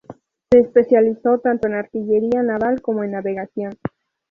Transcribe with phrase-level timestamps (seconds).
[0.49, 3.77] Se especializó tanto en artillería naval como en navegación.